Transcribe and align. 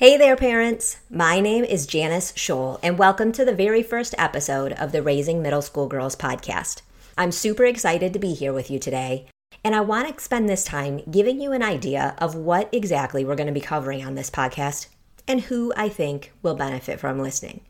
Hey 0.00 0.16
there, 0.16 0.34
parents. 0.34 0.96
My 1.10 1.40
name 1.40 1.62
is 1.62 1.86
Janice 1.86 2.32
Scholl, 2.32 2.80
and 2.82 2.96
welcome 2.96 3.32
to 3.32 3.44
the 3.44 3.54
very 3.54 3.82
first 3.82 4.14
episode 4.16 4.72
of 4.72 4.92
the 4.92 5.02
Raising 5.02 5.42
Middle 5.42 5.60
School 5.60 5.88
Girls 5.88 6.16
podcast. 6.16 6.80
I'm 7.18 7.30
super 7.30 7.66
excited 7.66 8.14
to 8.14 8.18
be 8.18 8.32
here 8.32 8.54
with 8.54 8.70
you 8.70 8.78
today, 8.78 9.26
and 9.62 9.74
I 9.74 9.82
want 9.82 10.08
to 10.08 10.24
spend 10.24 10.48
this 10.48 10.64
time 10.64 11.02
giving 11.10 11.38
you 11.38 11.52
an 11.52 11.62
idea 11.62 12.14
of 12.16 12.34
what 12.34 12.70
exactly 12.72 13.26
we're 13.26 13.36
going 13.36 13.48
to 13.48 13.52
be 13.52 13.60
covering 13.60 14.02
on 14.02 14.14
this 14.14 14.30
podcast 14.30 14.86
and 15.28 15.42
who 15.42 15.70
I 15.76 15.90
think 15.90 16.32
will 16.40 16.54
benefit 16.54 16.98
from 16.98 17.20
listening. 17.20 17.60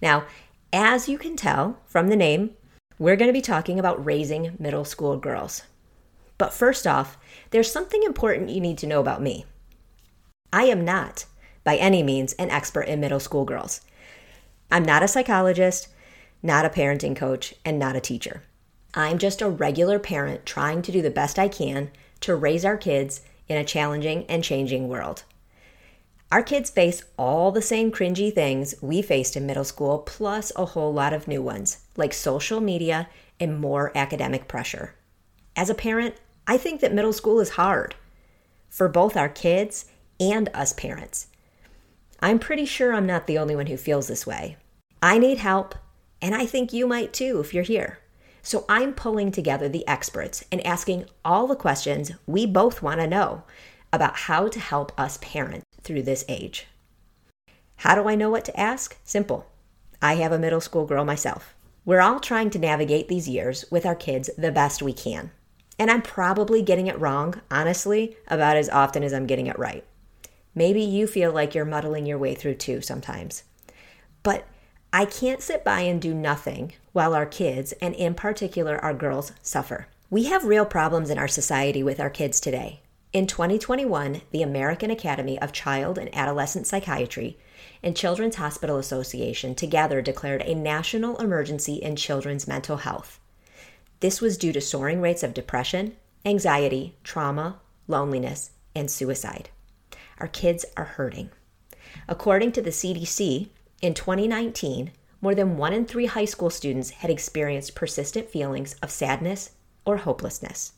Now, 0.00 0.26
as 0.72 1.08
you 1.08 1.18
can 1.18 1.34
tell 1.34 1.80
from 1.84 2.06
the 2.06 2.16
name, 2.16 2.50
we're 3.00 3.16
going 3.16 3.28
to 3.28 3.32
be 3.32 3.42
talking 3.42 3.80
about 3.80 4.06
raising 4.06 4.54
middle 4.56 4.84
school 4.84 5.16
girls. 5.16 5.62
But 6.38 6.54
first 6.54 6.86
off, 6.86 7.18
there's 7.50 7.72
something 7.72 8.04
important 8.04 8.50
you 8.50 8.60
need 8.60 8.78
to 8.78 8.86
know 8.86 9.00
about 9.00 9.20
me. 9.20 9.46
I 10.52 10.66
am 10.66 10.84
not 10.84 11.24
by 11.64 11.76
any 11.76 12.02
means 12.02 12.32
an 12.34 12.50
expert 12.50 12.82
in 12.82 13.00
middle 13.00 13.20
school 13.20 13.44
girls. 13.44 13.80
I'm 14.70 14.84
not 14.84 15.02
a 15.02 15.08
psychologist, 15.08 15.88
not 16.42 16.64
a 16.64 16.70
parenting 16.70 17.16
coach, 17.16 17.54
and 17.64 17.78
not 17.78 17.96
a 17.96 18.00
teacher. 18.00 18.42
I'm 18.94 19.18
just 19.18 19.40
a 19.40 19.48
regular 19.48 19.98
parent 19.98 20.44
trying 20.44 20.82
to 20.82 20.92
do 20.92 21.02
the 21.02 21.10
best 21.10 21.38
I 21.38 21.48
can 21.48 21.90
to 22.20 22.34
raise 22.34 22.64
our 22.64 22.76
kids 22.76 23.22
in 23.48 23.56
a 23.56 23.64
challenging 23.64 24.24
and 24.26 24.44
changing 24.44 24.88
world. 24.88 25.24
Our 26.30 26.42
kids 26.42 26.70
face 26.70 27.04
all 27.18 27.52
the 27.52 27.60
same 27.60 27.92
cringy 27.92 28.32
things 28.32 28.74
we 28.80 29.02
faced 29.02 29.36
in 29.36 29.46
middle 29.46 29.64
school, 29.64 29.98
plus 29.98 30.50
a 30.56 30.64
whole 30.64 30.92
lot 30.92 31.12
of 31.12 31.28
new 31.28 31.42
ones, 31.42 31.78
like 31.96 32.14
social 32.14 32.60
media 32.60 33.08
and 33.38 33.60
more 33.60 33.92
academic 33.94 34.48
pressure. 34.48 34.94
As 35.54 35.68
a 35.68 35.74
parent, 35.74 36.14
I 36.46 36.56
think 36.56 36.80
that 36.80 36.94
middle 36.94 37.12
school 37.12 37.40
is 37.40 37.50
hard 37.50 37.94
for 38.70 38.88
both 38.88 39.16
our 39.16 39.28
kids 39.28 39.84
and 40.18 40.48
us 40.54 40.72
parents. 40.72 41.26
I'm 42.22 42.38
pretty 42.38 42.64
sure 42.64 42.94
I'm 42.94 43.04
not 43.04 43.26
the 43.26 43.36
only 43.36 43.56
one 43.56 43.66
who 43.66 43.76
feels 43.76 44.06
this 44.06 44.24
way. 44.24 44.56
I 45.02 45.18
need 45.18 45.38
help, 45.38 45.74
and 46.22 46.36
I 46.36 46.46
think 46.46 46.72
you 46.72 46.86
might 46.86 47.12
too 47.12 47.40
if 47.40 47.52
you're 47.52 47.64
here. 47.64 47.98
So 48.42 48.64
I'm 48.68 48.94
pulling 48.94 49.32
together 49.32 49.68
the 49.68 49.86
experts 49.88 50.44
and 50.52 50.64
asking 50.64 51.06
all 51.24 51.48
the 51.48 51.56
questions 51.56 52.12
we 52.24 52.46
both 52.46 52.80
want 52.80 53.00
to 53.00 53.08
know 53.08 53.42
about 53.92 54.16
how 54.16 54.46
to 54.46 54.60
help 54.60 54.98
us 54.98 55.18
parent 55.20 55.64
through 55.80 56.02
this 56.02 56.24
age. 56.28 56.68
How 57.78 57.96
do 57.96 58.08
I 58.08 58.14
know 58.14 58.30
what 58.30 58.44
to 58.44 58.60
ask? 58.60 58.96
Simple. 59.02 59.46
I 60.00 60.14
have 60.14 60.30
a 60.30 60.38
middle 60.38 60.60
school 60.60 60.86
girl 60.86 61.04
myself. 61.04 61.56
We're 61.84 62.00
all 62.00 62.20
trying 62.20 62.50
to 62.50 62.58
navigate 62.60 63.08
these 63.08 63.28
years 63.28 63.64
with 63.68 63.84
our 63.84 63.96
kids 63.96 64.30
the 64.38 64.52
best 64.52 64.80
we 64.80 64.92
can. 64.92 65.32
And 65.76 65.90
I'm 65.90 66.02
probably 66.02 66.62
getting 66.62 66.86
it 66.86 67.00
wrong, 67.00 67.40
honestly, 67.50 68.16
about 68.28 68.56
as 68.56 68.68
often 68.68 69.02
as 69.02 69.12
I'm 69.12 69.26
getting 69.26 69.48
it 69.48 69.58
right. 69.58 69.84
Maybe 70.54 70.82
you 70.82 71.06
feel 71.06 71.32
like 71.32 71.54
you're 71.54 71.64
muddling 71.64 72.06
your 72.06 72.18
way 72.18 72.34
through 72.34 72.54
too 72.56 72.80
sometimes. 72.80 73.44
But 74.22 74.46
I 74.92 75.06
can't 75.06 75.40
sit 75.40 75.64
by 75.64 75.80
and 75.80 76.00
do 76.00 76.12
nothing 76.12 76.74
while 76.92 77.14
our 77.14 77.24
kids, 77.24 77.72
and 77.80 77.94
in 77.94 78.14
particular 78.14 78.76
our 78.78 78.92
girls, 78.92 79.32
suffer. 79.42 79.86
We 80.10 80.24
have 80.24 80.44
real 80.44 80.66
problems 80.66 81.08
in 81.08 81.18
our 81.18 81.28
society 81.28 81.82
with 81.82 81.98
our 81.98 82.10
kids 82.10 82.38
today. 82.38 82.82
In 83.14 83.26
2021, 83.26 84.20
the 84.30 84.42
American 84.42 84.90
Academy 84.90 85.40
of 85.40 85.52
Child 85.52 85.96
and 85.96 86.14
Adolescent 86.14 86.66
Psychiatry 86.66 87.38
and 87.82 87.96
Children's 87.96 88.36
Hospital 88.36 88.76
Association 88.76 89.54
together 89.54 90.02
declared 90.02 90.42
a 90.42 90.54
national 90.54 91.16
emergency 91.18 91.74
in 91.74 91.96
children's 91.96 92.46
mental 92.46 92.78
health. 92.78 93.18
This 94.00 94.20
was 94.20 94.36
due 94.36 94.52
to 94.52 94.60
soaring 94.60 95.00
rates 95.00 95.22
of 95.22 95.32
depression, 95.32 95.96
anxiety, 96.24 96.96
trauma, 97.04 97.60
loneliness, 97.86 98.50
and 98.74 98.90
suicide. 98.90 99.48
Our 100.18 100.28
kids 100.28 100.64
are 100.76 100.84
hurting. 100.84 101.30
According 102.08 102.52
to 102.52 102.62
the 102.62 102.70
CDC, 102.70 103.48
in 103.80 103.94
2019, 103.94 104.92
more 105.20 105.34
than 105.34 105.56
one 105.56 105.72
in 105.72 105.86
three 105.86 106.06
high 106.06 106.24
school 106.24 106.50
students 106.50 106.90
had 106.90 107.10
experienced 107.10 107.74
persistent 107.74 108.28
feelings 108.28 108.74
of 108.82 108.90
sadness 108.90 109.50
or 109.84 109.98
hopelessness. 109.98 110.72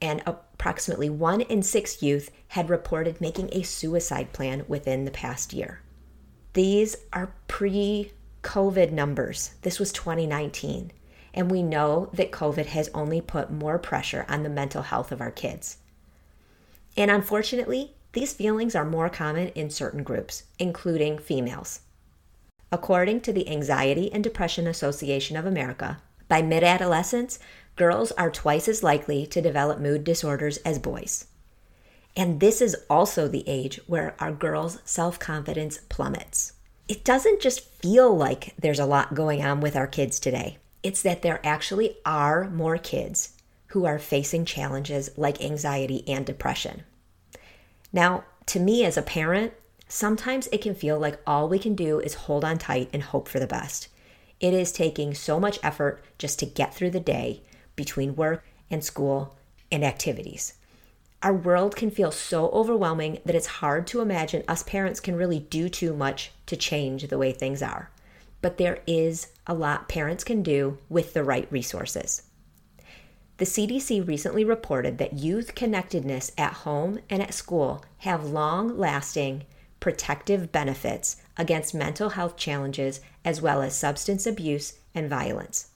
And 0.00 0.22
approximately 0.26 1.08
one 1.08 1.42
in 1.42 1.62
six 1.62 2.02
youth 2.02 2.30
had 2.48 2.68
reported 2.68 3.20
making 3.20 3.50
a 3.52 3.62
suicide 3.62 4.32
plan 4.32 4.64
within 4.66 5.04
the 5.04 5.10
past 5.10 5.52
year. 5.52 5.80
These 6.54 6.96
are 7.12 7.34
pre 7.48 8.12
COVID 8.42 8.90
numbers. 8.92 9.54
This 9.62 9.78
was 9.78 9.92
2019. 9.92 10.92
And 11.34 11.50
we 11.50 11.62
know 11.62 12.10
that 12.12 12.32
COVID 12.32 12.66
has 12.66 12.90
only 12.92 13.20
put 13.20 13.50
more 13.50 13.78
pressure 13.78 14.26
on 14.28 14.42
the 14.42 14.50
mental 14.50 14.82
health 14.82 15.12
of 15.12 15.20
our 15.20 15.30
kids. 15.30 15.78
And 16.96 17.10
unfortunately, 17.10 17.94
these 18.12 18.34
feelings 18.34 18.74
are 18.74 18.84
more 18.84 19.08
common 19.08 19.48
in 19.48 19.70
certain 19.70 20.02
groups, 20.02 20.44
including 20.58 21.18
females. 21.18 21.80
According 22.70 23.22
to 23.22 23.32
the 23.32 23.48
Anxiety 23.48 24.12
and 24.12 24.22
Depression 24.22 24.66
Association 24.66 25.36
of 25.36 25.46
America, 25.46 26.00
by 26.28 26.42
mid 26.42 26.62
adolescence, 26.62 27.38
girls 27.76 28.12
are 28.12 28.30
twice 28.30 28.68
as 28.68 28.82
likely 28.82 29.26
to 29.26 29.42
develop 29.42 29.78
mood 29.78 30.04
disorders 30.04 30.58
as 30.58 30.78
boys. 30.78 31.26
And 32.16 32.40
this 32.40 32.60
is 32.60 32.76
also 32.90 33.28
the 33.28 33.44
age 33.46 33.80
where 33.86 34.14
our 34.18 34.32
girls' 34.32 34.78
self 34.84 35.18
confidence 35.18 35.78
plummets. 35.88 36.52
It 36.88 37.04
doesn't 37.04 37.40
just 37.40 37.60
feel 37.60 38.14
like 38.14 38.54
there's 38.58 38.80
a 38.80 38.86
lot 38.86 39.14
going 39.14 39.42
on 39.42 39.60
with 39.60 39.76
our 39.76 39.86
kids 39.86 40.20
today, 40.20 40.58
it's 40.82 41.02
that 41.02 41.22
there 41.22 41.40
actually 41.44 41.96
are 42.04 42.50
more 42.50 42.76
kids 42.76 43.34
who 43.68 43.86
are 43.86 43.98
facing 43.98 44.44
challenges 44.44 45.10
like 45.16 45.42
anxiety 45.42 46.04
and 46.06 46.26
depression. 46.26 46.82
Now, 47.92 48.24
to 48.46 48.60
me 48.60 48.84
as 48.84 48.96
a 48.96 49.02
parent, 49.02 49.52
sometimes 49.88 50.48
it 50.50 50.62
can 50.62 50.74
feel 50.74 50.98
like 50.98 51.20
all 51.26 51.48
we 51.48 51.58
can 51.58 51.74
do 51.74 52.00
is 52.00 52.14
hold 52.14 52.44
on 52.44 52.58
tight 52.58 52.88
and 52.92 53.02
hope 53.02 53.28
for 53.28 53.38
the 53.38 53.46
best. 53.46 53.88
It 54.40 54.54
is 54.54 54.72
taking 54.72 55.14
so 55.14 55.38
much 55.38 55.58
effort 55.62 56.02
just 56.18 56.38
to 56.40 56.46
get 56.46 56.74
through 56.74 56.90
the 56.90 57.00
day 57.00 57.42
between 57.76 58.16
work 58.16 58.44
and 58.70 58.82
school 58.82 59.36
and 59.70 59.84
activities. 59.84 60.54
Our 61.22 61.34
world 61.34 61.76
can 61.76 61.90
feel 61.90 62.10
so 62.10 62.48
overwhelming 62.48 63.18
that 63.24 63.36
it's 63.36 63.46
hard 63.46 63.86
to 63.88 64.00
imagine 64.00 64.42
us 64.48 64.64
parents 64.64 64.98
can 64.98 65.14
really 65.14 65.38
do 65.38 65.68
too 65.68 65.94
much 65.94 66.32
to 66.46 66.56
change 66.56 67.06
the 67.06 67.18
way 67.18 67.32
things 67.32 67.62
are. 67.62 67.90
But 68.40 68.58
there 68.58 68.80
is 68.88 69.28
a 69.46 69.54
lot 69.54 69.88
parents 69.88 70.24
can 70.24 70.42
do 70.42 70.78
with 70.88 71.14
the 71.14 71.22
right 71.22 71.46
resources. 71.52 72.22
The 73.38 73.44
CDC 73.44 74.06
recently 74.06 74.44
reported 74.44 74.98
that 74.98 75.14
youth 75.14 75.54
connectedness 75.54 76.32
at 76.36 76.52
home 76.52 77.00
and 77.08 77.22
at 77.22 77.34
school 77.34 77.84
have 77.98 78.24
long 78.24 78.78
lasting 78.78 79.44
protective 79.80 80.52
benefits 80.52 81.16
against 81.36 81.74
mental 81.74 82.10
health 82.10 82.36
challenges 82.36 83.00
as 83.24 83.42
well 83.42 83.62
as 83.62 83.74
substance 83.74 84.26
abuse 84.26 84.74
and 84.94 85.10
violence. 85.10 85.70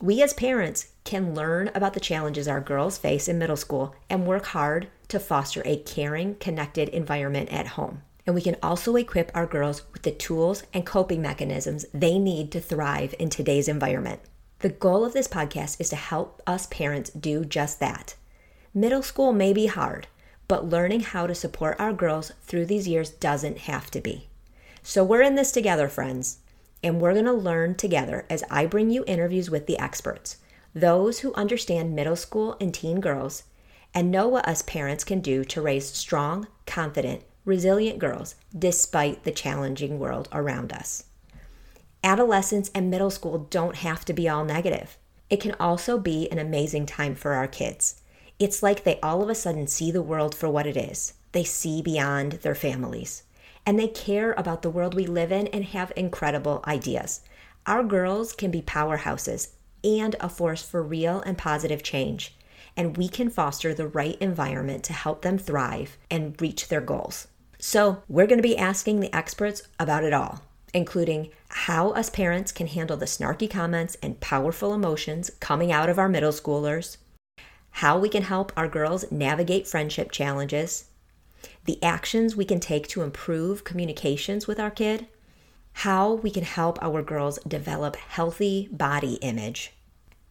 We 0.00 0.22
as 0.22 0.34
parents 0.34 0.88
can 1.04 1.34
learn 1.34 1.70
about 1.74 1.94
the 1.94 2.00
challenges 2.00 2.46
our 2.46 2.60
girls 2.60 2.98
face 2.98 3.28
in 3.28 3.38
middle 3.38 3.56
school 3.56 3.96
and 4.10 4.26
work 4.26 4.46
hard 4.46 4.88
to 5.08 5.18
foster 5.18 5.62
a 5.64 5.78
caring, 5.78 6.34
connected 6.36 6.88
environment 6.90 7.48
at 7.50 7.66
home. 7.68 8.02
And 8.26 8.34
we 8.34 8.42
can 8.42 8.56
also 8.62 8.94
equip 8.96 9.32
our 9.34 9.46
girls 9.46 9.82
with 9.92 10.02
the 10.02 10.10
tools 10.10 10.64
and 10.74 10.84
coping 10.84 11.22
mechanisms 11.22 11.86
they 11.94 12.18
need 12.18 12.52
to 12.52 12.60
thrive 12.60 13.14
in 13.18 13.30
today's 13.30 13.68
environment. 13.68 14.20
The 14.60 14.70
goal 14.70 15.04
of 15.04 15.12
this 15.12 15.28
podcast 15.28 15.80
is 15.80 15.88
to 15.90 15.96
help 15.96 16.42
us 16.44 16.66
parents 16.66 17.10
do 17.10 17.44
just 17.44 17.78
that. 17.78 18.16
Middle 18.74 19.02
school 19.02 19.32
may 19.32 19.52
be 19.52 19.66
hard, 19.66 20.08
but 20.48 20.68
learning 20.68 21.00
how 21.00 21.28
to 21.28 21.34
support 21.34 21.78
our 21.78 21.92
girls 21.92 22.32
through 22.42 22.66
these 22.66 22.88
years 22.88 23.08
doesn't 23.08 23.58
have 23.58 23.88
to 23.92 24.00
be. 24.00 24.26
So 24.82 25.04
we're 25.04 25.22
in 25.22 25.36
this 25.36 25.52
together, 25.52 25.88
friends, 25.88 26.38
and 26.82 27.00
we're 27.00 27.12
going 27.12 27.24
to 27.26 27.32
learn 27.32 27.76
together 27.76 28.26
as 28.28 28.42
I 28.50 28.66
bring 28.66 28.90
you 28.90 29.04
interviews 29.06 29.48
with 29.48 29.68
the 29.68 29.78
experts, 29.78 30.38
those 30.74 31.20
who 31.20 31.32
understand 31.34 31.94
middle 31.94 32.16
school 32.16 32.56
and 32.60 32.74
teen 32.74 33.00
girls, 33.00 33.44
and 33.94 34.10
know 34.10 34.26
what 34.26 34.48
us 34.48 34.62
parents 34.62 35.04
can 35.04 35.20
do 35.20 35.44
to 35.44 35.62
raise 35.62 35.86
strong, 35.86 36.48
confident, 36.66 37.22
resilient 37.44 38.00
girls 38.00 38.34
despite 38.58 39.22
the 39.22 39.30
challenging 39.30 40.00
world 40.00 40.28
around 40.32 40.72
us 40.72 41.04
adolescence 42.04 42.70
and 42.74 42.90
middle 42.90 43.10
school 43.10 43.46
don't 43.50 43.76
have 43.76 44.04
to 44.04 44.12
be 44.12 44.28
all 44.28 44.44
negative. 44.44 44.96
It 45.30 45.40
can 45.40 45.54
also 45.60 45.98
be 45.98 46.30
an 46.30 46.38
amazing 46.38 46.86
time 46.86 47.14
for 47.14 47.32
our 47.32 47.48
kids. 47.48 48.00
It's 48.38 48.62
like 48.62 48.84
they 48.84 49.00
all 49.00 49.22
of 49.22 49.28
a 49.28 49.34
sudden 49.34 49.66
see 49.66 49.90
the 49.90 50.02
world 50.02 50.34
for 50.34 50.48
what 50.48 50.66
it 50.66 50.76
is. 50.76 51.14
They 51.32 51.44
see 51.44 51.82
beyond 51.82 52.32
their 52.32 52.54
families. 52.54 53.24
And 53.66 53.78
they 53.78 53.88
care 53.88 54.32
about 54.38 54.62
the 54.62 54.70
world 54.70 54.94
we 54.94 55.06
live 55.06 55.32
in 55.32 55.48
and 55.48 55.64
have 55.66 55.92
incredible 55.96 56.64
ideas. 56.66 57.20
Our 57.66 57.82
girls 57.82 58.32
can 58.32 58.50
be 58.50 58.62
powerhouses 58.62 59.50
and 59.84 60.16
a 60.20 60.28
force 60.28 60.62
for 60.62 60.82
real 60.82 61.20
and 61.20 61.36
positive 61.36 61.82
change. 61.82 62.34
And 62.76 62.96
we 62.96 63.08
can 63.08 63.28
foster 63.28 63.74
the 63.74 63.88
right 63.88 64.16
environment 64.20 64.84
to 64.84 64.92
help 64.92 65.22
them 65.22 65.36
thrive 65.36 65.98
and 66.10 66.40
reach 66.40 66.68
their 66.68 66.80
goals. 66.80 67.26
So, 67.58 68.04
we're 68.08 68.28
going 68.28 68.38
to 68.38 68.48
be 68.48 68.56
asking 68.56 69.00
the 69.00 69.14
experts 69.14 69.62
about 69.80 70.04
it 70.04 70.12
all 70.12 70.42
including 70.74 71.30
how 71.48 71.90
us 71.90 72.10
parents 72.10 72.52
can 72.52 72.66
handle 72.66 72.96
the 72.96 73.06
snarky 73.06 73.50
comments 73.50 73.96
and 74.02 74.20
powerful 74.20 74.74
emotions 74.74 75.30
coming 75.40 75.72
out 75.72 75.88
of 75.88 75.98
our 75.98 76.08
middle 76.08 76.32
schoolers, 76.32 76.98
how 77.70 77.98
we 77.98 78.08
can 78.08 78.22
help 78.22 78.52
our 78.56 78.68
girls 78.68 79.10
navigate 79.10 79.66
friendship 79.66 80.10
challenges, 80.10 80.86
the 81.64 81.82
actions 81.82 82.34
we 82.34 82.44
can 82.44 82.60
take 82.60 82.88
to 82.88 83.02
improve 83.02 83.64
communications 83.64 84.46
with 84.46 84.58
our 84.58 84.70
kid, 84.70 85.06
how 85.72 86.14
we 86.14 86.30
can 86.30 86.44
help 86.44 86.78
our 86.82 87.02
girls 87.02 87.38
develop 87.46 87.96
healthy 87.96 88.68
body 88.72 89.14
image, 89.14 89.72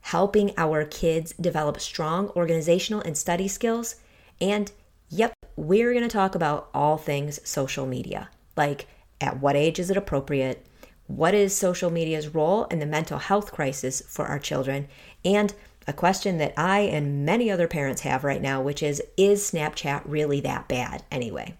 helping 0.00 0.52
our 0.56 0.84
kids 0.84 1.32
develop 1.40 1.80
strong 1.80 2.28
organizational 2.30 3.00
and 3.02 3.16
study 3.16 3.46
skills, 3.46 3.96
and 4.40 4.72
yep, 5.08 5.32
we're 5.56 5.92
going 5.92 6.02
to 6.02 6.08
talk 6.08 6.34
about 6.34 6.68
all 6.74 6.96
things 6.96 7.40
social 7.48 7.86
media, 7.86 8.30
like 8.56 8.86
at 9.20 9.40
what 9.40 9.56
age 9.56 9.78
is 9.78 9.90
it 9.90 9.96
appropriate, 9.96 10.66
what 11.06 11.34
is 11.34 11.56
social 11.56 11.90
media's 11.90 12.34
role 12.34 12.64
in 12.66 12.78
the 12.78 12.86
mental 12.86 13.18
health 13.18 13.52
crisis 13.52 14.02
for 14.08 14.26
our 14.26 14.38
children, 14.38 14.88
and 15.24 15.54
a 15.86 15.92
question 15.92 16.36
that 16.36 16.52
I 16.56 16.80
and 16.80 17.24
many 17.24 17.50
other 17.50 17.66
parents 17.66 18.02
have 18.02 18.22
right 18.22 18.42
now, 18.42 18.60
which 18.60 18.82
is 18.82 19.02
Is 19.16 19.50
Snapchat 19.50 20.02
really 20.04 20.40
that 20.40 20.68
bad 20.68 21.02
anyway? 21.10 21.56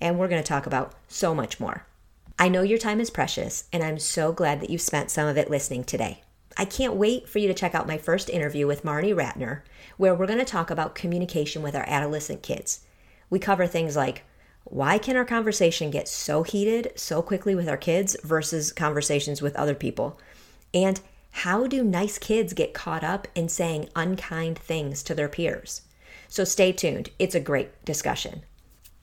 And 0.00 0.18
we're 0.18 0.28
going 0.28 0.42
to 0.42 0.46
talk 0.46 0.66
about 0.66 0.94
so 1.08 1.34
much 1.34 1.58
more. 1.58 1.86
I 2.38 2.48
know 2.48 2.62
your 2.62 2.78
time 2.78 3.00
is 3.00 3.10
precious, 3.10 3.64
and 3.72 3.82
I'm 3.82 3.98
so 3.98 4.32
glad 4.32 4.60
that 4.60 4.70
you've 4.70 4.80
spent 4.80 5.10
some 5.10 5.26
of 5.26 5.38
it 5.38 5.50
listening 5.50 5.84
today. 5.84 6.22
I 6.56 6.66
can't 6.66 6.94
wait 6.94 7.28
for 7.28 7.38
you 7.38 7.48
to 7.48 7.54
check 7.54 7.74
out 7.74 7.86
my 7.86 7.96
first 7.96 8.28
interview 8.28 8.66
with 8.66 8.82
Marnie 8.84 9.14
Ratner, 9.14 9.62
where 9.96 10.14
we're 10.14 10.26
going 10.26 10.38
to 10.38 10.44
talk 10.44 10.70
about 10.70 10.94
communication 10.94 11.62
with 11.62 11.74
our 11.74 11.84
adolescent 11.86 12.42
kids. 12.42 12.80
We 13.30 13.38
cover 13.38 13.66
things 13.66 13.96
like 13.96 14.24
why 14.64 14.98
can 14.98 15.16
our 15.16 15.24
conversation 15.24 15.90
get 15.90 16.08
so 16.08 16.42
heated 16.42 16.92
so 16.94 17.22
quickly 17.22 17.54
with 17.54 17.68
our 17.68 17.76
kids 17.76 18.16
versus 18.22 18.72
conversations 18.72 19.42
with 19.42 19.56
other 19.56 19.74
people? 19.74 20.18
And 20.72 21.00
how 21.30 21.66
do 21.66 21.82
nice 21.82 22.18
kids 22.18 22.52
get 22.52 22.74
caught 22.74 23.04
up 23.04 23.26
in 23.34 23.48
saying 23.48 23.88
unkind 23.96 24.58
things 24.58 25.02
to 25.04 25.14
their 25.14 25.28
peers? 25.28 25.82
So 26.28 26.44
stay 26.44 26.72
tuned. 26.72 27.10
It's 27.18 27.34
a 27.34 27.40
great 27.40 27.84
discussion. 27.84 28.42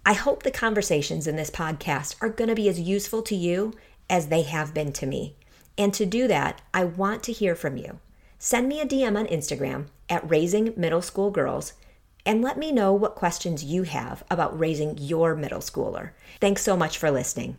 I 0.06 0.14
hope 0.14 0.44
the 0.44 0.52
conversations 0.52 1.28
in 1.28 1.36
this 1.36 1.52
podcast 1.52 2.16
are 2.22 2.30
going 2.30 2.48
to 2.48 2.56
be 2.56 2.70
as 2.70 2.80
useful 2.80 3.22
to 3.24 3.36
you 3.36 3.74
as 4.10 4.28
they 4.28 4.44
have 4.44 4.74
been 4.74 4.94
to 4.94 5.06
me. 5.06 5.36
And 5.78 5.94
to 5.94 6.06
do 6.06 6.28
that, 6.30 6.62
I 6.74 6.86
want 6.86 7.24
to 7.24 7.34
hear 7.34 7.56
from 7.56 7.76
you. 7.76 8.00
Send 8.40 8.70
me 8.70 8.80
a 8.80 8.86
DM 8.86 9.18
on 9.18 9.28
Instagram 9.28 9.88
at 10.10 10.30
Raising 10.30 10.74
Middle 10.78 11.02
School 11.02 11.32
Girls 11.32 11.74
and 12.28 12.44
let 12.44 12.58
me 12.58 12.72
know 12.74 12.94
what 12.94 13.16
questions 13.16 13.64
you 13.64 13.84
have 13.84 14.24
about 14.30 14.60
raising 14.60 14.98
your 14.98 15.34
middle 15.34 15.62
schooler. 15.62 16.12
Thanks 16.42 16.62
so 16.62 16.76
much 16.76 16.98
for 16.98 17.10
listening. 17.10 17.58